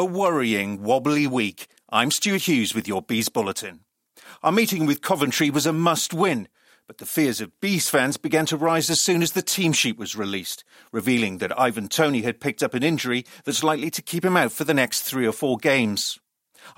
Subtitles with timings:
[0.00, 1.66] A worrying, wobbly week.
[1.90, 3.80] I'm Stuart Hughes with your Bees Bulletin.
[4.42, 6.48] Our meeting with Coventry was a must win,
[6.86, 9.98] but the fears of Bees fans began to rise as soon as the team sheet
[9.98, 14.24] was released, revealing that Ivan Toney had picked up an injury that's likely to keep
[14.24, 16.18] him out for the next three or four games.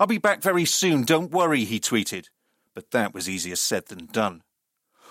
[0.01, 2.27] I'll be back very soon, don't worry, he tweeted.
[2.75, 4.41] But that was easier said than done.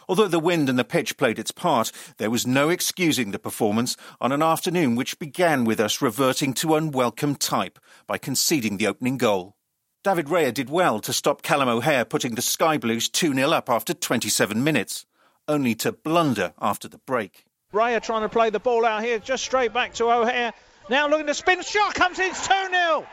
[0.09, 3.96] Although the wind and the pitch played its part, there was no excusing the performance
[4.21, 9.18] on an afternoon which began with us reverting to unwelcome type by conceding the opening
[9.18, 9.57] goal.
[10.04, 13.71] David Raya did well to stop Callum O'Hare putting the Sky Blues 2 0 up
[13.71, 15.07] after 27 minutes,
[15.46, 17.44] only to blunder after the break.
[17.72, 20.53] Raya trying to play the ball out here, just straight back to O'Hare.
[20.91, 23.07] Now looking to spin, shot comes in, 2 0.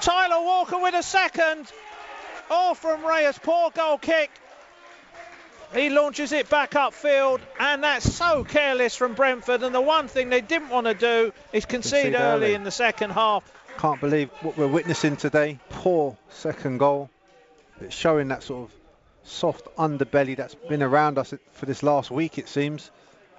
[0.00, 1.70] Tyler Walker with a second.
[2.50, 4.30] All from Raya's poor goal kick.
[5.74, 9.62] He launches it back upfield, and that's so careless from Brentford.
[9.62, 12.64] And the one thing they didn't want to do is concede, concede early, early in
[12.64, 13.42] the second half.
[13.78, 15.58] Can't believe what we're witnessing today.
[15.70, 17.08] Poor second goal.
[17.80, 18.76] It's showing that sort of
[19.24, 22.90] soft underbelly that's been around us for this last week, it seems.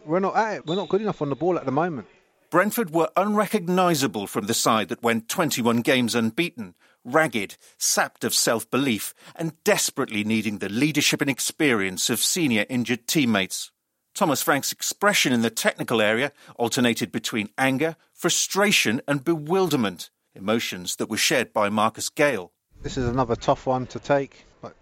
[0.05, 0.65] We're not at it.
[0.65, 2.07] We're not good enough on the ball at the moment.
[2.53, 8.69] Brentford were unrecognisable from the side that went 21 games unbeaten, ragged, sapped of self
[8.69, 13.71] belief, and desperately needing the leadership and experience of senior injured teammates.
[14.13, 21.09] Thomas Frank's expression in the technical area alternated between anger, frustration, and bewilderment, emotions that
[21.09, 22.51] were shared by Marcus Gayle.
[22.83, 24.75] This is another tough one to take, but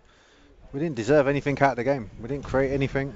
[0.73, 2.11] we didn't deserve anything out of the game.
[2.19, 3.15] We didn't create anything,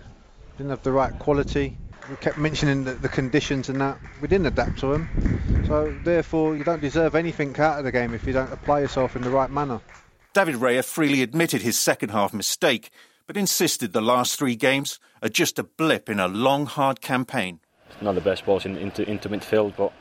[0.57, 1.75] didn't have the right quality.
[2.09, 3.97] We kept mentioning the, the conditions and that.
[4.21, 5.65] We didn't adapt to them.
[5.67, 9.15] So, therefore, you don't deserve anything out of the game if you don't apply yourself
[9.15, 9.81] in the right manner.
[10.33, 12.91] David Raya freely admitted his second half mistake,
[13.25, 17.59] but insisted the last three games are just a blip in a long, hard campaign.
[18.01, 19.91] Not the best balls in, into, into midfield, but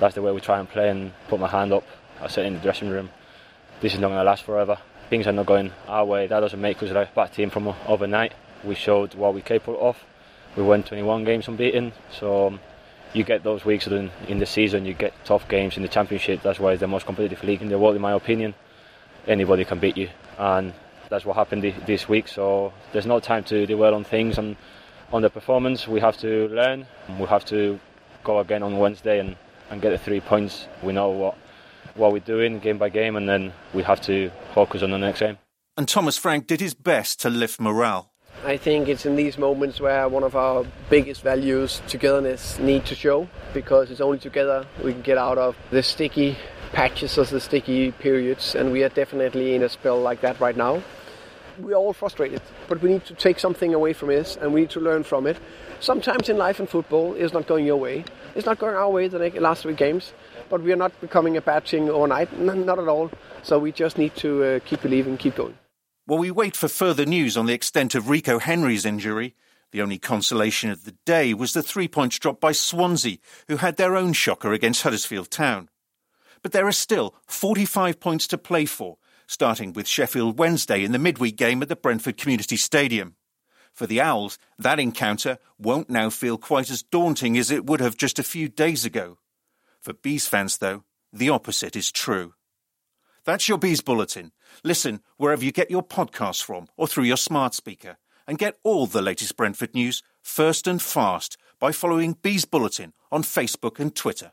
[0.00, 1.84] that's the way we try and play and put my hand up.
[2.20, 3.08] I sit in the dressing room.
[3.80, 4.78] This is not going to last forever.
[5.08, 6.26] Things are not going our way.
[6.26, 8.34] That doesn't make us a bad team from overnight.
[8.64, 9.96] We showed what we're capable of
[10.56, 11.92] we won 21 games unbeaten.
[12.10, 12.60] So um,
[13.12, 16.42] you get those weeks in, in the season, you get tough games in the championship.
[16.42, 18.54] That's why it's the most competitive league in the world, in my opinion.
[19.26, 20.74] Anybody can beat you, and
[21.08, 22.28] that's what happened this week.
[22.28, 24.56] So there's no time to dwell on things and
[25.12, 25.88] on the performance.
[25.88, 26.86] We have to learn.
[27.18, 27.80] We have to
[28.22, 29.36] go again on Wednesday and,
[29.70, 30.66] and get the three points.
[30.82, 31.36] We know what
[31.94, 35.20] what we're doing game by game, and then we have to focus on the next
[35.20, 35.38] game.
[35.76, 38.13] And Thomas Frank did his best to lift morale.
[38.42, 42.94] I think it's in these moments where one of our biggest values, togetherness, need to
[42.94, 46.36] show because it's only together we can get out of the sticky
[46.72, 50.56] patches of the sticky periods, and we are definitely in a spell like that right
[50.56, 50.82] now.
[51.58, 54.70] We're all frustrated, but we need to take something away from this and we need
[54.70, 55.38] to learn from it.
[55.78, 58.04] Sometimes in life and football, it's not going your way.
[58.34, 60.12] It's not going our way the last three games,
[60.50, 63.10] but we are not becoming a bad thing overnight, not at all.
[63.42, 65.56] So we just need to uh, keep believing, keep going.
[66.06, 69.34] While we wait for further news on the extent of Rico Henry's injury,
[69.72, 73.16] the only consolation of the day was the three points dropped by Swansea,
[73.48, 75.70] who had their own shocker against Huddersfield Town.
[76.42, 80.98] But there are still 45 points to play for, starting with Sheffield Wednesday in the
[80.98, 83.16] midweek game at the Brentford Community Stadium.
[83.72, 87.96] For the Owls, that encounter won't now feel quite as daunting as it would have
[87.96, 89.16] just a few days ago.
[89.80, 92.34] For Bees fans, though, the opposite is true.
[93.24, 94.32] That's your Bees Bulletin.
[94.62, 97.96] Listen wherever you get your podcasts from or through your smart speaker.
[98.26, 103.22] And get all the latest Brentford news first and fast by following Bees Bulletin on
[103.22, 104.32] Facebook and Twitter.